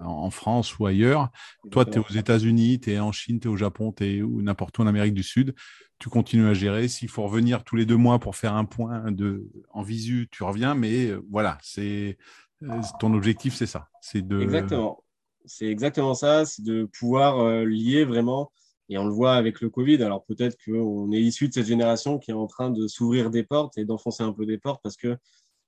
[0.00, 1.30] en France ou ailleurs.
[1.72, 4.22] Toi, tu es aux États-Unis, tu es en Chine, tu es au Japon, tu es
[4.22, 5.54] n'importe où en Amérique du Sud.
[5.98, 6.86] Tu continues à gérer.
[6.86, 10.44] S'il faut revenir tous les deux mois pour faire un point de, en visu, tu
[10.44, 10.76] reviens.
[10.76, 12.18] Mais voilà, c'est
[12.53, 12.53] euh,
[12.98, 13.88] ton objectif, c'est ça.
[14.00, 14.40] C'est de...
[14.40, 15.02] Exactement.
[15.46, 16.44] C'est exactement ça.
[16.44, 18.50] C'est de pouvoir euh, lier vraiment.
[18.88, 20.02] Et on le voit avec le Covid.
[20.02, 23.42] Alors peut-être qu'on est issu de cette génération qui est en train de s'ouvrir des
[23.42, 25.16] portes et d'enfoncer un peu des portes parce que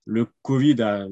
[0.04, 1.06] le Covid a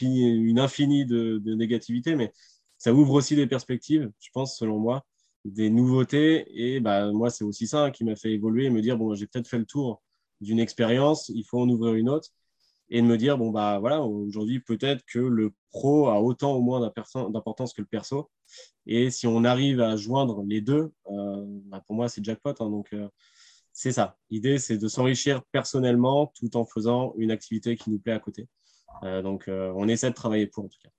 [0.00, 2.32] une infinie de, de négativité, mais
[2.76, 5.04] ça ouvre aussi des perspectives, je pense, selon moi,
[5.44, 6.46] des nouveautés.
[6.54, 9.26] Et bah, moi, c'est aussi ça qui m'a fait évoluer et me dire, bon, j'ai
[9.26, 10.02] peut-être fait le tour
[10.40, 12.30] d'une expérience, il faut en ouvrir une autre
[12.92, 16.60] et de me dire bon bah voilà aujourd'hui peut-être que le pro a autant ou
[16.60, 18.30] moins d'importance que le perso.
[18.86, 22.68] Et si on arrive à joindre les deux euh, bah, pour moi c'est jackpot hein,
[22.68, 23.08] donc euh,
[23.72, 24.18] c'est ça.
[24.28, 28.46] L'idée c'est de s'enrichir personnellement tout en faisant une activité qui nous plaît à côté.
[29.04, 30.90] Euh, donc on essaie de travailler pour en tout cas.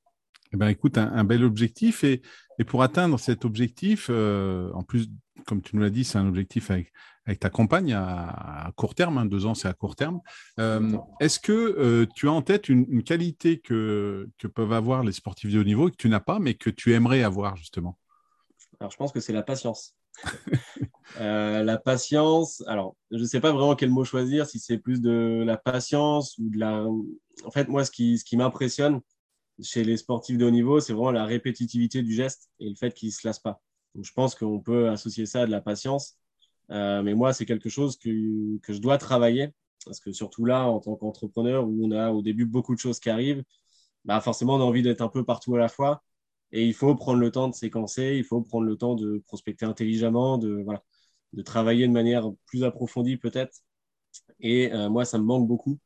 [0.51, 2.03] Eh ben, écoute, un, bel objectif.
[2.03, 2.21] Et,
[2.59, 5.09] et, pour atteindre cet objectif, en plus,
[5.45, 6.91] comme tu nous l'as dit, c'est un objectif avec,
[7.25, 10.21] avec ta compagne à, court terme, hein, deux ans c'est à court terme.
[10.59, 15.11] Euh, est-ce que euh, tu as en tête une, qualité que, que, peuvent avoir les
[15.11, 17.97] sportifs de haut niveau que tu n'as pas, mais que tu aimerais avoir justement?
[18.79, 19.95] Alors je pense que c'est la patience.
[21.19, 24.99] Euh, la patience, alors je ne sais pas vraiment quel mot choisir, si c'est plus
[24.99, 26.87] de la patience ou de la...
[27.45, 29.01] En fait, moi, ce qui, ce qui m'impressionne
[29.61, 32.93] chez les sportifs de haut niveau, c'est vraiment la répétitivité du geste et le fait
[32.93, 33.61] qu'ils ne se lassent pas.
[34.01, 36.17] Je pense qu'on peut associer ça à de la patience
[36.71, 39.49] euh, mais moi, c'est quelque chose que, que, je dois travailler.
[39.85, 42.99] Parce que surtout là, en tant qu'entrepreneur, où on a au début beaucoup de choses
[42.99, 43.43] qui arrivent,
[44.05, 46.03] bah forcément, on a envie d'être un peu partout à la fois.
[46.51, 49.65] Et il faut prendre le temps de séquencer, il faut prendre le temps de prospecter
[49.65, 50.83] intelligemment, de, voilà,
[51.33, 53.61] de travailler de manière plus approfondie peut-être.
[54.39, 55.79] Et euh, moi, ça me manque beaucoup.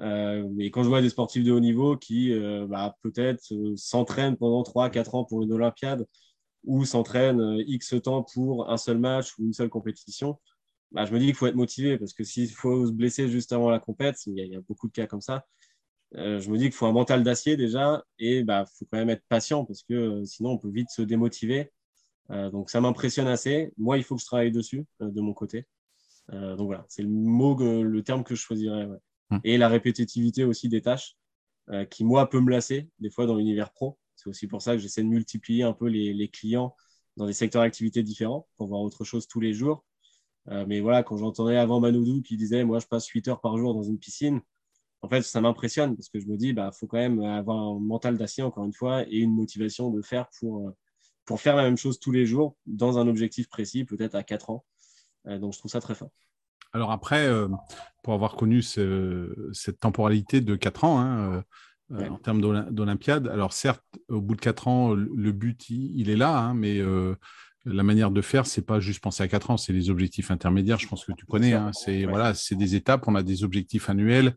[0.00, 3.42] Euh, mais quand je vois des sportifs de haut niveau qui euh, bah, peut-être
[3.76, 6.06] s'entraînent pendant 3-4 ans pour une Olympiade,
[6.64, 10.38] ou s'entraîne euh, X temps pour un seul match ou une seule compétition,
[10.92, 13.52] bah, je me dis qu'il faut être motivé parce que s'il faut se blesser juste
[13.52, 15.46] avant la compète, il y, a, beaucoup de cas comme ça.
[16.14, 18.98] Euh, je me dis qu'il faut un mental d'acier déjà et il bah, faut quand
[18.98, 21.70] même être patient parce que euh, sinon on peut vite se démotiver.
[22.30, 23.72] donc ça m'impressionne assez.
[23.76, 25.66] Moi, il faut que je travaille dessus de mon côté.
[26.30, 28.86] donc voilà, c'est le mot, le terme que je choisirais.
[29.30, 29.38] Mmh.
[29.44, 31.16] Et la répétitivité aussi des tâches
[31.90, 33.98] qui, moi, peut me lasser des fois dans l'univers pro.
[34.28, 36.76] C'est aussi pour ça que j'essaie de multiplier un peu les, clients
[37.16, 39.84] dans des secteurs d'activité différents pour voir autre chose tous les jours.
[40.48, 43.56] Euh, mais voilà, quand j'entendais avant Manoudou qui disait Moi, je passe 8 heures par
[43.56, 44.40] jour dans une piscine,
[45.00, 47.80] en fait, ça m'impressionne parce que je me dis bah faut quand même avoir un
[47.80, 50.76] mental d'acier, encore une fois, et une motivation de faire pour, euh,
[51.24, 54.50] pour faire la même chose tous les jours dans un objectif précis, peut-être à 4
[54.50, 54.64] ans.
[55.26, 56.10] Euh, donc, je trouve ça très fort.
[56.74, 57.26] Alors après,
[58.02, 61.42] pour avoir connu cette temporalité de 4 ans, hein,
[61.90, 63.28] en termes d'Olympiade.
[63.28, 67.14] Alors certes, au bout de quatre ans, le but, il, est là, hein, mais euh,
[67.64, 70.78] la manière de faire, c'est pas juste penser à quatre ans, c'est les objectifs intermédiaires.
[70.78, 71.54] Je pense que tu connais.
[71.54, 71.70] Hein.
[71.72, 73.04] c'est voilà, c'est des étapes.
[73.06, 74.34] On a des objectifs annuels.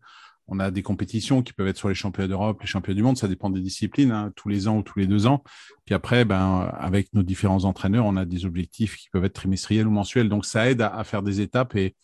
[0.47, 3.17] On a des compétitions qui peuvent être sur les championnats d'Europe, les championnats du monde.
[3.17, 5.43] Ça dépend des disciplines, hein, tous les ans ou tous les deux ans.
[5.85, 9.87] Puis après, ben, avec nos différents entraîneurs, on a des objectifs qui peuvent être trimestriels
[9.87, 10.29] ou mensuels.
[10.29, 11.95] Donc ça aide à, faire des étapes et,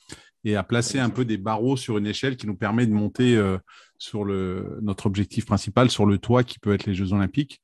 [0.46, 3.36] et, à placer un peu des barreaux sur une échelle qui nous permet de monter
[3.36, 3.58] euh,
[3.98, 7.62] sur le, notre objectif principal, sur le toit qui peut être les Jeux Olympiques.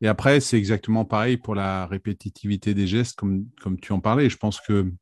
[0.00, 4.30] Et après, c'est exactement pareil pour la répétitivité des gestes, comme, comme tu en parlais.
[4.30, 4.92] Je pense que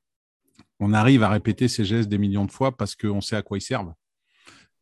[0.81, 3.59] on arrive à répéter ces gestes des millions de fois parce qu'on sait à quoi
[3.59, 3.93] ils servent.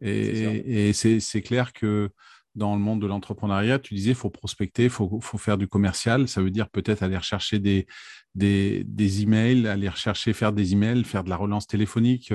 [0.00, 2.11] Et, c'est clair que
[2.54, 5.66] dans le monde de l'entrepreneuriat, tu disais, il faut prospecter, il faut, faut, faire du
[5.66, 6.28] commercial.
[6.28, 7.87] Ça veut dire peut-être aller rechercher des,
[8.35, 12.33] des, des, emails, aller rechercher, faire des emails, faire de la relance téléphonique.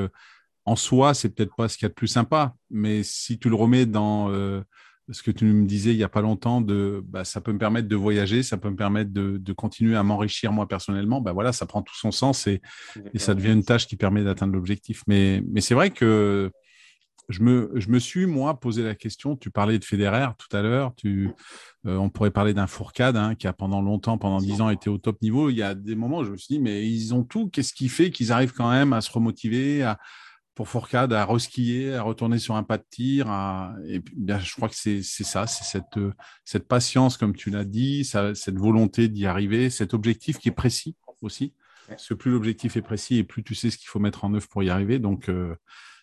[0.69, 3.49] En soi, c'est peut-être pas ce qu'il y a de plus sympa, mais si tu
[3.49, 4.61] le remets dans euh,
[5.09, 7.87] ce que tu me disais il n'y a pas longtemps, bah, ça peut me permettre
[7.87, 11.65] de voyager, ça peut me permettre de, continuer à m'enrichir moi personnellement, bah, voilà, ça
[11.65, 12.61] prend tout son sens et,
[13.15, 15.01] ça devient une tâche qui permet d'atteindre l'objectif.
[15.07, 16.51] Mais, c'est vrai que
[17.29, 21.31] je me, suis, moi, posé la question, tu parlais de Federer tout à l'heure, euh,
[21.85, 24.99] on pourrait parler d'un Fourcade hein, qui a pendant longtemps, pendant dix ans, été au
[24.99, 25.49] top niveau.
[25.49, 27.73] Il y a des moments où je me suis dit, mais ils ont tout, qu'est-ce
[27.73, 29.83] qui fait qu'ils arrivent quand même à se remotiver,
[30.59, 33.27] pour Fourcade à reskier, à retourner sur un pas de tir.
[33.87, 35.97] Et bien, je crois que c'est ça, c'est cette,
[36.43, 40.97] cette patience, comme tu l'as dit, cette volonté d'y arriver, cet objectif qui est précis
[41.21, 41.53] aussi.
[41.87, 44.33] Parce que plus l'objectif est précis et plus tu sais ce qu'il faut mettre en
[44.33, 44.99] œuvre pour y arriver.
[44.99, 45.55] Donc, euh,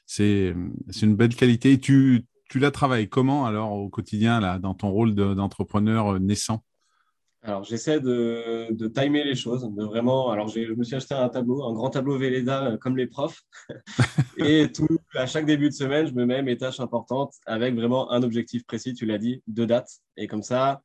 [0.07, 0.55] c'est
[1.03, 1.73] une belle qualité.
[1.73, 6.19] Et tu, tu la travailles comment alors au quotidien, là, dans ton rôle d'entrepreneur euh,
[6.19, 6.65] naissant?
[7.47, 10.31] Alors, j'essaie de, de, timer les choses, de vraiment.
[10.31, 13.41] Alors, je me suis acheté un tableau, un grand tableau Véleda euh, comme les profs.
[14.37, 18.11] et tout, à chaque début de semaine, je me mets mes tâches importantes avec vraiment
[18.11, 19.93] un objectif précis, tu l'as dit, deux dates.
[20.17, 20.83] Et comme ça,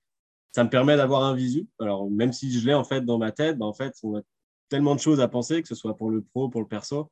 [0.52, 1.67] ça me permet d'avoir un visu.
[1.80, 4.21] Alors, même si je l'ai en fait dans ma tête, ben, en fait, on a
[4.69, 7.10] tellement de choses à penser, que ce soit pour le pro, pour le perso,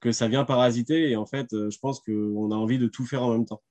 [0.00, 1.08] que ça vient parasiter.
[1.08, 3.62] Et en fait, euh, je pense qu'on a envie de tout faire en même temps.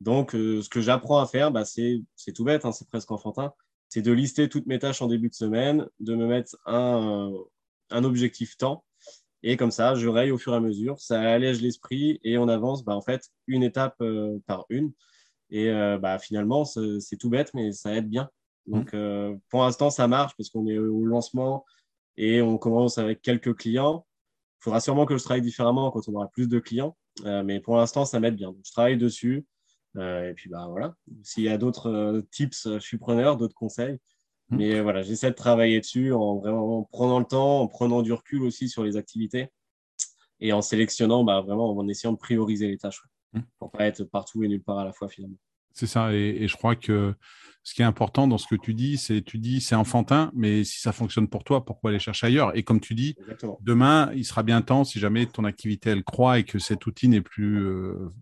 [0.00, 2.02] Donc, euh, ce que j'apprends à faire, bah, c'est
[2.34, 3.52] tout bête, hein, c'est presque enfantin
[3.88, 7.32] c'est de lister toutes mes tâches en début de semaine, de me mettre un,
[7.90, 8.84] objectif temps.
[9.42, 10.98] Et comme ça, je raye au fur et à mesure.
[10.98, 14.92] Ça allège l'esprit et on avance bah, en fait une étape euh, par une.
[15.50, 18.28] Et euh, bah, finalement, c'est tout bête, mais ça aide bien.
[18.66, 18.96] Donc mmh.
[18.96, 21.64] euh, pour l'instant, ça marche parce qu'on est au lancement
[22.16, 24.06] et on commence avec quelques clients.
[24.60, 26.96] Il faudra sûrement que je travaille différemment quand on aura plus de clients.
[27.22, 28.56] mais pour l'instant, ça m'aide bien.
[28.64, 29.46] je travaille dessus.
[29.96, 30.96] Euh, et puis, bah, voilà.
[31.22, 33.98] S'il y a d'autres euh, tips, je suis preneur, d'autres conseils.
[34.50, 34.56] Hmm.
[34.56, 38.42] Mais voilà, j'essaie de travailler dessus en vraiment prenant le temps, en prenant du recul
[38.42, 39.48] aussi sur les activités
[40.40, 43.44] et en sélectionnant, bah, vraiment en essayant de prioriser les tâches pour hmm.
[43.58, 45.38] pour pas être partout et nulle part à la fois finalement.
[45.74, 47.14] C'est ça, et, je crois que
[47.64, 50.62] ce qui est important dans ce que tu dis, c'est tu dis c'est enfantin, mais
[50.62, 52.56] si ça fonctionne pour toi, pourquoi aller chercher ailleurs?
[52.56, 53.16] Et comme tu dis,
[53.60, 57.08] demain, il sera bien temps, si jamais ton activité elle croît et que cet outil
[57.08, 58.12] n'est plus euh,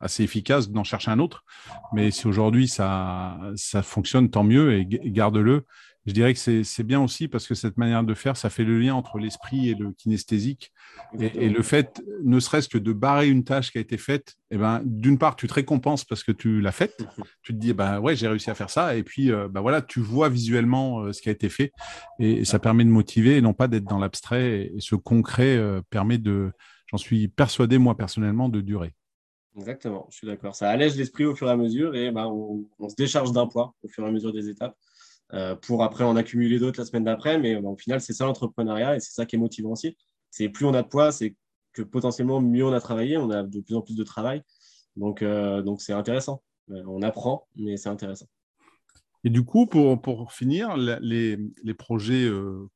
[0.00, 1.44] assez efficace d'en chercher un autre.
[1.92, 5.64] Mais si aujourd'hui ça, ça fonctionne, tant mieux et, garde-le.
[6.08, 8.78] Je dirais que c'est bien aussi parce que cette manière de faire, ça fait le
[8.78, 10.72] lien entre l'esprit et le kinesthésique.
[11.20, 14.56] Et, le fait, ne serait-ce que de barrer une tâche qui a été faite, eh
[14.56, 17.06] ben, d'une part, tu te récompenses parce que tu l'as faite.
[17.42, 18.96] tu te dis, ben, ouais, j'ai réussi à faire ça.
[18.96, 21.72] Et puis, euh, ben, voilà, tu vois visuellement euh, ce qui a été fait.
[22.18, 24.70] Et, ça permet de motiver et non pas d'être dans l'abstrait.
[24.74, 26.52] Et, ce concret euh, permet de,
[26.86, 28.94] j'en suis persuadé, moi, personnellement, de durer.
[29.58, 30.54] Exactement, je suis d'accord.
[30.54, 33.74] Ça allège l'esprit au fur et à mesure et ben, on, se décharge d'un poids
[33.82, 34.76] au fur et à mesure des étapes
[35.32, 37.38] euh, pour après en accumuler d'autres la semaine d'après.
[37.38, 39.96] Mais ben, au final, c'est ça l'entrepreneuriat et c'est ça qui est motivant aussi.
[40.30, 41.34] C'est plus on a de poids, c'est
[41.72, 44.42] que potentiellement mieux on a travaillé, on a de plus en plus de travail.
[44.94, 46.40] Donc, euh, donc c'est intéressant.
[46.70, 48.26] Euh, on apprend, mais c'est intéressant.
[49.24, 52.30] Et du coup, pour, pour finir, les, les projets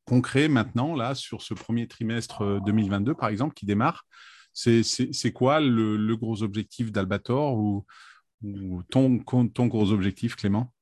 [0.05, 4.05] concrets maintenant, là, sur ce premier trimestre 2022, par exemple, qui démarre,
[4.53, 7.85] c'est quoi le, gros objectif d'Albator ou,
[8.91, 10.73] ton, gros objectif, Clément?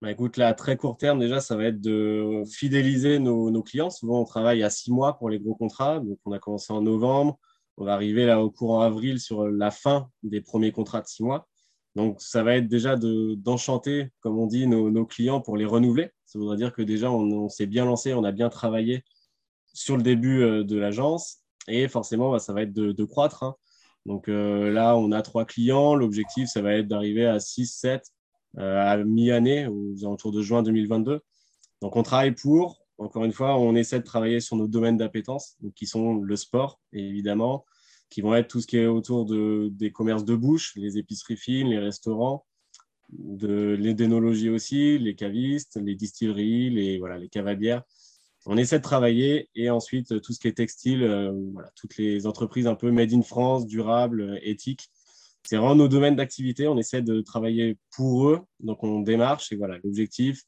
[0.00, 3.90] Bah écoute, là, à très court terme, déjà, ça va être de fidéliser nos, clients.
[3.90, 6.00] Souvent, on travaille à six mois pour les gros contrats.
[6.00, 7.38] Donc, on a commencé en novembre.
[7.76, 11.22] On va arriver là au courant avril sur la fin des premiers contrats de six
[11.22, 11.48] mois.
[11.94, 16.10] Donc, ça va être déjà d'enchanter, comme on dit, nos, clients pour les renouveler.
[16.24, 19.04] Ça voudrait dire que déjà, on s'est bien lancé, on a bien travaillé
[19.72, 23.42] sur le début euh, de l'agence et forcément, bah, ça va être de, croître.
[23.42, 23.56] Hein.
[24.06, 25.94] Donc euh, là, on a trois clients.
[25.94, 28.04] L'objectif, ça va être d'arriver à 6, 7
[28.58, 31.20] euh, à mi-année, aux alentours de juin 2022.
[31.80, 32.80] Donc on travaille pour.
[32.98, 36.80] Encore une fois, on essaie de travailler sur nos domaines d'appétence, qui sont le sport,
[36.92, 37.64] évidemment,
[38.10, 41.36] qui vont être tout ce qui est autour de, des commerces de bouche, les épiceries
[41.36, 42.44] fines, les restaurants,
[43.10, 47.82] de l'édénologie aussi, les cavistes, les distilleries, les cavalières
[48.46, 51.06] on essaie de travailler et ensuite tout ce qui est textile,
[51.52, 54.90] voilà, toutes les entreprises un peu made in France, durables, éthiques.
[55.44, 56.68] C'est vraiment nos domaines d'activité.
[56.68, 58.40] On essaie de travailler pour eux.
[58.60, 60.42] Donc, on démarche et voilà, l'objectif,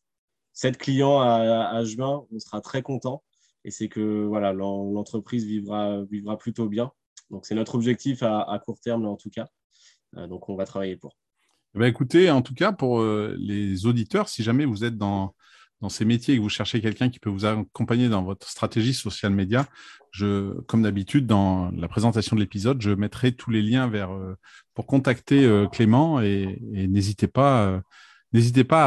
[0.52, 3.22] 7 clients à, juin, on sera très content.
[3.64, 6.92] Et c'est que voilà, l'entreprise vivra, vivra plutôt bien.
[7.30, 9.46] Donc, c'est notre objectif à, court terme, en tout cas.
[10.16, 11.16] Euh, donc, on va travailler pour.
[11.74, 15.35] Eh ben, écoutez, en tout cas, pour euh, les auditeurs, si jamais vous êtes dans,
[15.80, 18.94] dans ces métiers et que vous cherchez quelqu'un qui peut vous accompagner dans votre stratégie
[18.94, 19.66] social média,
[20.10, 24.37] je, comme d'habitude, dans la présentation de l'épisode, je mettrai tous les liens vers euh,
[24.74, 27.82] pour contacter Clément et, et n'hésitez pas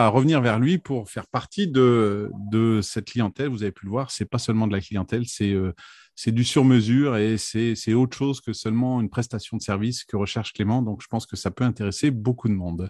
[0.05, 3.49] à revenir vers lui pour faire partie de, cette clientèle.
[3.49, 5.73] Vous avez pu le voir, c'est pas seulement de la clientèle, c'est euh,
[6.19, 10.51] c'est du sur-mesure et c'est autre chose que seulement une prestation de service que recherche
[10.51, 10.81] Clément.
[10.81, 12.89] Donc, je pense que ça peut intéresser beaucoup de monde.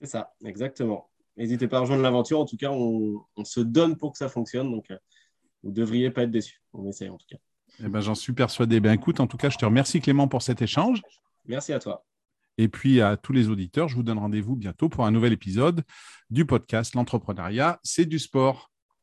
[0.00, 1.09] C'est ça, exactement.
[1.36, 2.40] N'hésitez pas à rejoindre l'aventure.
[2.40, 4.70] En tout cas, on, on, se donne pour que ça fonctionne.
[4.70, 4.98] Donc, euh,
[5.62, 6.62] vous ne devriez pas être déçus.
[6.72, 7.38] On essaye en tout cas.
[7.82, 8.80] Eh ben, J'en suis persuadé.
[8.80, 11.02] Ben, écoute, en tout cas, je te remercie Clément pour cet échange.
[11.46, 12.04] Merci à toi.
[12.58, 15.82] Et puis à tous les auditeurs, je vous donne rendez-vous bientôt pour un nouvel épisode
[16.28, 18.69] du podcast L'entrepreneuriat, c'est du sport.